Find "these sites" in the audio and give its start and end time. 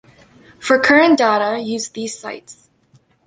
1.89-2.67